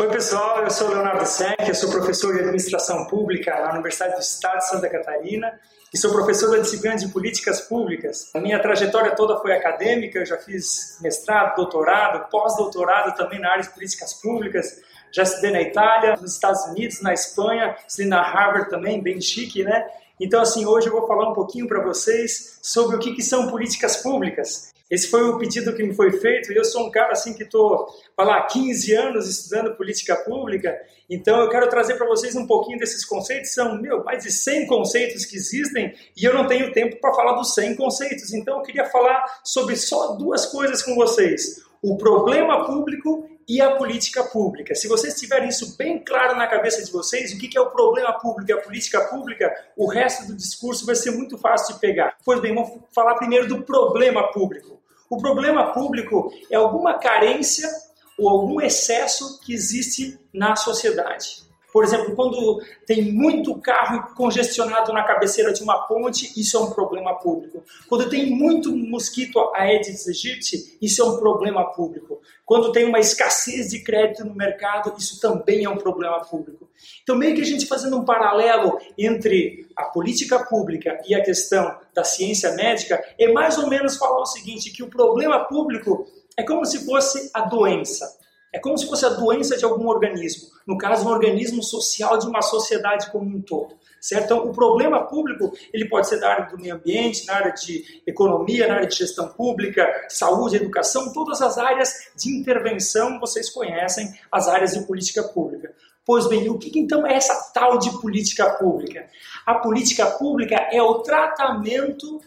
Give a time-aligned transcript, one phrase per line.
[0.00, 0.64] Oi, pessoal.
[0.64, 4.68] Eu sou Leonardo Sec, eu sou professor de Administração Pública na Universidade do Estado de
[4.70, 5.60] Santa Catarina
[5.92, 8.30] e sou professor da disciplina de Políticas Públicas.
[8.34, 13.62] A minha trajetória toda foi acadêmica, eu já fiz mestrado, doutorado, pós-doutorado também na área
[13.62, 14.80] de Políticas Públicas.
[15.12, 19.62] Já estudei na Itália, nos Estados Unidos, na Espanha, estudei na Harvard também, bem chique,
[19.62, 19.86] né?
[20.20, 23.48] Então, assim, hoje eu vou falar um pouquinho para vocês sobre o que, que, são
[23.48, 24.70] políticas públicas.
[24.90, 27.44] Esse foi o pedido que me foi feito e eu sou um cara assim que
[27.44, 27.86] estou,
[28.18, 30.76] há 15 anos estudando política pública,
[31.08, 33.54] então eu quero trazer para vocês um pouquinho desses conceitos.
[33.54, 37.34] São, meu, mais de 100 conceitos que existem e eu não tenho tempo para falar
[37.34, 41.62] dos 100 conceitos, então eu queria falar sobre só duas coisas com vocês.
[41.80, 44.76] O problema público e a política pública.
[44.76, 48.12] Se vocês tiverem isso bem claro na cabeça de vocês, o que é o problema
[48.12, 52.16] público e a política pública, o resto do discurso vai ser muito fácil de pegar.
[52.24, 54.80] Pois bem, vamos falar primeiro do problema público.
[55.10, 57.68] O problema público é alguma carência
[58.16, 61.42] ou algum excesso que existe na sociedade.
[61.72, 66.70] Por exemplo, quando tem muito carro congestionado na cabeceira de uma ponte, isso é um
[66.70, 67.62] problema público.
[67.88, 72.20] Quando tem muito mosquito Aedes aegypti, isso é um problema público.
[72.44, 76.68] Quando tem uma escassez de crédito no mercado, isso também é um problema público.
[77.02, 81.78] Então, meio que a gente fazendo um paralelo entre a política pública e a questão
[81.94, 86.42] da ciência médica, é mais ou menos falar o seguinte, que o problema público é
[86.42, 88.19] como se fosse a doença.
[88.52, 92.26] É como se fosse a doença de algum organismo, no caso, um organismo social de
[92.26, 93.78] uma sociedade como um todo.
[94.00, 94.24] Certo?
[94.24, 98.02] Então, o problema público ele pode ser da área do meio ambiente, na área de
[98.06, 104.12] economia, na área de gestão pública, saúde, educação, todas as áreas de intervenção vocês conhecem,
[104.32, 105.74] as áreas de política pública.
[106.04, 109.06] Pois bem, o que então é essa tal de política pública?
[109.44, 112.20] A política pública é o tratamento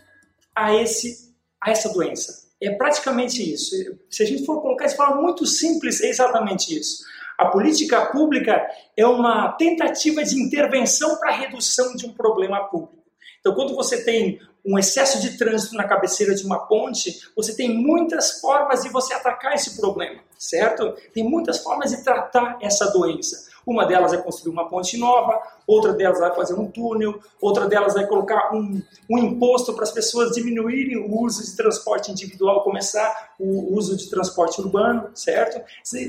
[0.55, 2.43] a, esse, a essa doença.
[2.63, 3.75] É praticamente isso.
[4.09, 7.03] Se a gente for colocar de forma muito simples, é exatamente isso.
[7.38, 8.66] A política pública
[8.96, 13.03] é uma tentativa de intervenção para a redução de um problema público.
[13.44, 17.76] Então, quando você tem um excesso de trânsito na cabeceira de uma ponte, você tem
[17.76, 20.94] muitas formas de você atacar esse problema, certo?
[21.14, 23.52] Tem muitas formas de tratar essa doença.
[23.68, 27.94] Uma delas é construir uma ponte nova, outra delas vai fazer um túnel, outra delas
[27.94, 33.34] vai colocar um, um imposto para as pessoas diminuírem o uso de transporte individual, começar
[33.38, 35.62] o uso de transporte urbano, certo?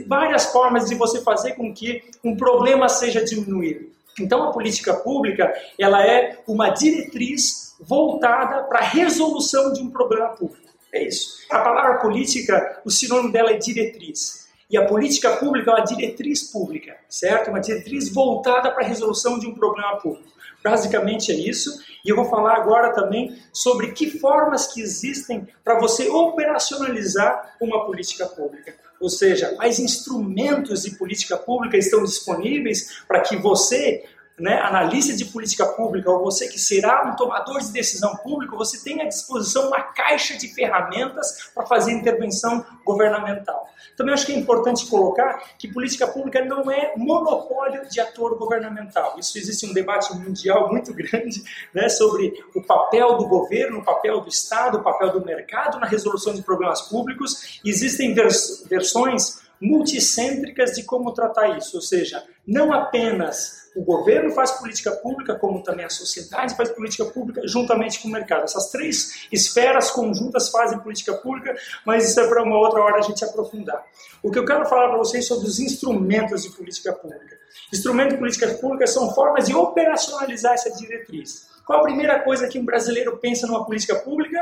[0.07, 3.93] Várias formas de você fazer com que um problema seja diminuído.
[4.21, 10.29] Então a política pública ela é uma diretriz voltada para a resolução de um problema
[10.29, 10.65] público.
[10.93, 11.45] É isso.
[11.51, 14.44] A palavra política, o sinônimo dela é diretriz.
[14.75, 17.49] E a política pública é uma diretriz pública, certo?
[17.49, 20.29] Uma diretriz voltada para a resolução de um problema público.
[20.65, 21.81] Basicamente é isso.
[22.05, 27.87] E eu vou falar agora também sobre que formas que existem para você operacionalizar uma
[27.87, 28.75] política pública.
[29.01, 34.03] Ou seja, quais instrumentos de política pública estão disponíveis para que você
[34.39, 38.83] né, analista de política pública ou você que será um tomador de decisão pública, você
[38.83, 43.69] tem à disposição uma caixa de ferramentas para fazer intervenção governamental.
[43.97, 49.15] Também acho que é importante colocar que política pública não é monopólio de ator governamental.
[49.19, 54.21] Isso existe um debate mundial muito grande né, sobre o papel do governo, o papel
[54.21, 57.61] do Estado, o papel do mercado na resolução de problemas públicos.
[57.65, 64.53] Existem vers versões multicêntricas de como tratar isso, ou seja, não apenas o governo faz
[64.53, 68.45] política pública, como também a sociedade faz política pública juntamente com o mercado.
[68.45, 73.03] Essas três esferas conjuntas fazem política pública, mas isso é para uma outra hora a
[73.03, 73.85] gente aprofundar.
[74.23, 77.37] O que eu quero falar para vocês sobre os instrumentos de política pública.
[77.73, 81.49] Instrumentos de política pública são formas de operacionalizar essa diretriz.
[81.67, 84.39] Qual a primeira coisa que um brasileiro pensa numa política pública?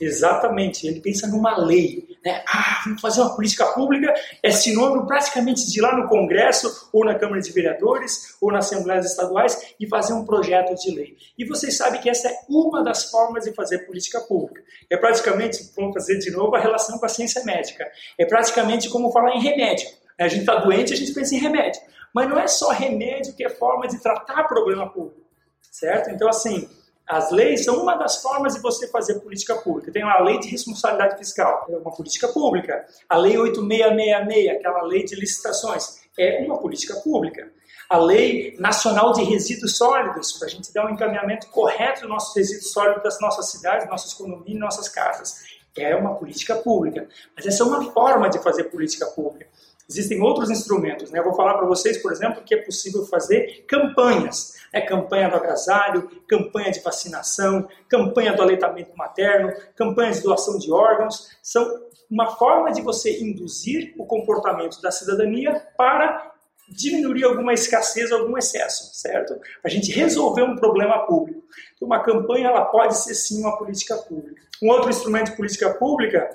[0.00, 2.06] Exatamente, ele pensa numa lei.
[2.28, 2.44] Né?
[2.46, 7.02] Ah, vamos fazer uma política pública é sinônimo praticamente de ir lá no Congresso, ou
[7.02, 11.16] na Câmara de Vereadores, ou nas Assembleias Estaduais e fazer um projeto de lei.
[11.38, 14.62] E vocês sabem que essa é uma das formas de fazer política pública.
[14.90, 19.10] É praticamente, vamos fazer de novo a relação com a ciência médica, é praticamente como
[19.10, 19.88] falar em remédio.
[20.20, 21.80] A gente está doente, a gente pensa em remédio.
[22.14, 25.22] Mas não é só remédio que é forma de tratar problema público,
[25.70, 26.10] certo?
[26.10, 26.68] Então, assim,
[27.08, 29.90] as leis são uma das formas de você fazer política pública.
[29.90, 32.84] Tem a lei de responsabilidade fiscal, é uma política pública.
[33.08, 37.50] A lei 8666, aquela lei de licitações, é uma política pública.
[37.88, 42.36] A lei nacional de resíduos sólidos, para a gente dar um encaminhamento correto dos nossos
[42.36, 45.36] resíduos sólidos das nossas cidades, nossas economias, nossas casas,
[45.74, 47.08] é uma política pública.
[47.34, 49.46] Mas essa é uma forma de fazer política pública.
[49.88, 51.10] Existem outros instrumentos.
[51.10, 51.18] Né?
[51.18, 54.54] Eu vou falar para vocês, por exemplo, que é possível fazer campanhas.
[54.72, 54.82] Né?
[54.82, 61.30] Campanha do agasalho, campanha de vacinação, campanha do aleitamento materno, campanha de doação de órgãos.
[61.42, 66.34] São uma forma de você induzir o comportamento da cidadania para
[66.68, 69.40] diminuir alguma escassez, algum excesso, certo?
[69.64, 71.42] A gente resolver um problema público.
[71.74, 74.42] Então, uma campanha ela pode ser sim uma política pública.
[74.62, 76.30] Um outro instrumento de política pública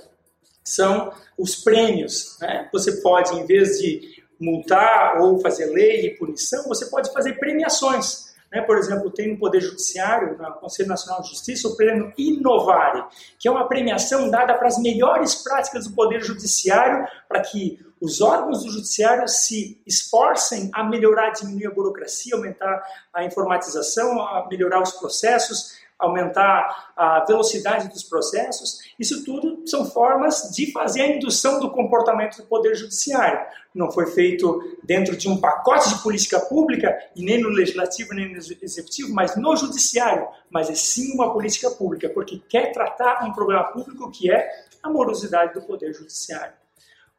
[0.63, 2.37] são os prêmios.
[2.39, 2.69] Né?
[2.71, 8.33] Você pode, em vez de multar ou fazer lei e punição, você pode fazer premiações.
[8.51, 8.61] Né?
[8.61, 13.03] Por exemplo, tem no Poder Judiciário, no Conselho Nacional de Justiça, o prêmio Inovare,
[13.39, 18.19] que é uma premiação dada para as melhores práticas do Poder Judiciário, para que os
[18.19, 24.83] órgãos do Judiciário se esforcem a melhorar, diminuir a burocracia, aumentar a informatização, a melhorar
[24.83, 31.59] os processos, aumentar a velocidade dos processos, isso tudo são formas de fazer a indução
[31.59, 33.39] do comportamento do Poder Judiciário.
[33.73, 38.31] Não foi feito dentro de um pacote de política pública, e nem no Legislativo, nem
[38.31, 40.27] no Executivo, mas no Judiciário.
[40.49, 44.49] Mas é sim uma política pública, porque quer tratar um problema público que é
[44.81, 46.62] a morosidade do Poder Judiciário.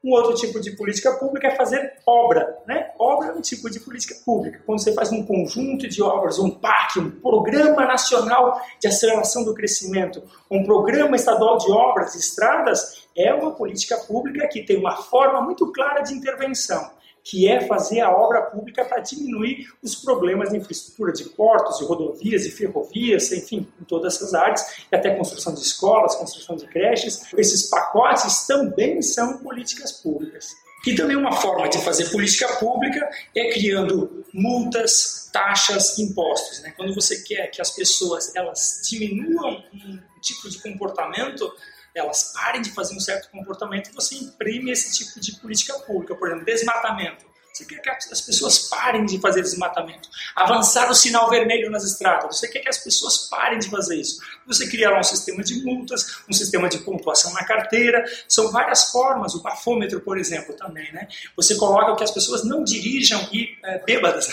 [0.04, 2.58] Um outro tipo de política pública é fazer obra.
[2.66, 2.90] Né?
[2.98, 4.60] Obra é um tipo de política pública.
[4.66, 9.54] Quando você faz um conjunto de obras, um PAC, um Programa Nacional de Aceleração do
[9.54, 14.94] Crescimento, um Programa Estadual de Obras de Estradas, é uma política pública que tem uma
[14.94, 16.92] forma muito clara de intervenção
[17.24, 21.84] que é fazer a obra pública para diminuir os problemas de infraestrutura de portos, de
[21.86, 26.66] rodovias, de ferrovias, enfim, em todas essas áreas, e até construção de escolas, construção de
[26.66, 27.32] creches.
[27.36, 30.54] Esses pacotes também são políticas públicas.
[30.86, 36.60] E também uma forma de fazer política pública é criando multas, taxas, impostos.
[36.60, 36.74] Né?
[36.76, 41.50] Quando você quer que as pessoas elas diminuam um tipo de comportamento,
[41.94, 46.28] elas parem de fazer um certo comportamento, você imprime esse tipo de política pública, por
[46.28, 47.33] exemplo, desmatamento.
[47.54, 52.36] Você quer que as pessoas parem de fazer desmatamento, avançar o sinal vermelho nas estradas.
[52.36, 54.20] Você quer que as pessoas parem de fazer isso.
[54.44, 58.04] Você criar um sistema de multas, um sistema de pontuação na carteira.
[58.28, 59.36] São várias formas.
[59.36, 60.92] O bafômetro, por exemplo, também.
[60.92, 61.06] Né?
[61.36, 64.28] Você coloca que as pessoas não dirijam e é, bêbadas.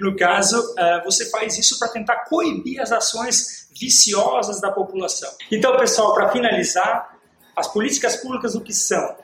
[0.00, 5.30] No caso, é, você faz isso para tentar coibir as ações viciosas da população.
[5.50, 7.18] Então, pessoal, para finalizar,
[7.56, 9.16] as políticas públicas o que são?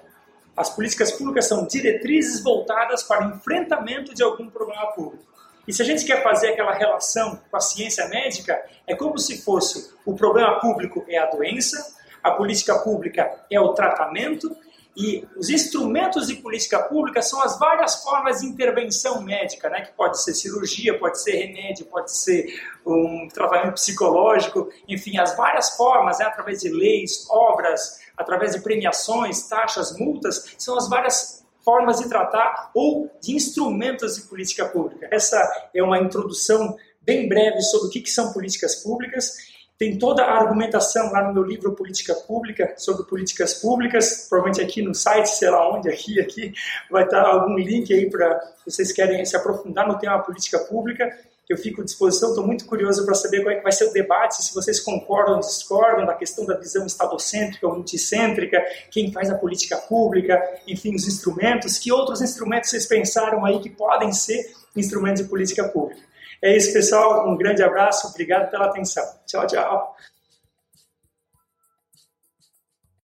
[0.59, 5.23] As políticas públicas são diretrizes voltadas para o enfrentamento de algum problema público.
[5.69, 9.41] E se a gente quer fazer aquela relação com a ciência médica, é como se
[9.41, 14.57] fosse o problema público é a doença, a política pública é o tratamento
[14.99, 19.83] e os instrumentos de política pública são as várias formas de intervenção médica, né?
[19.83, 22.47] que pode ser cirurgia, pode ser remédio, pode ser
[22.85, 26.25] um tratamento psicológico, enfim, as várias formas, né?
[26.25, 32.73] através de leis, obras, através de premiações, taxas, multas, são as várias formas de tratar
[32.75, 35.09] ou de instrumentos de política pública.
[35.13, 35.41] Essa
[35.73, 39.37] é uma introdução bem breve sobre o que, que são políticas públicas
[39.79, 44.83] tem toda a argumentação lá no meu livro Política Pública, sobre políticas públicas, provavelmente aqui
[44.83, 46.53] no site, sei lá onde, aqui, aqui,
[46.91, 51.17] vai estar algum link aí para vocês querem se aprofundar no tema política pública.
[51.49, 53.93] Eu fico à disposição, estou muito curioso para saber qual é que vai ser o
[53.93, 59.39] debate, se vocês concordam discordam da questão da visão estadocêntrica ou multicêntrica, quem faz a
[59.39, 65.23] política pública, enfim, os instrumentos, que outros instrumentos vocês pensaram aí que podem ser instrumentos
[65.23, 66.03] de política pública.
[66.43, 67.29] É isso, pessoal.
[67.29, 68.09] Um grande abraço.
[68.09, 69.05] Obrigado pela atenção.
[69.27, 69.97] Tchau, tchau.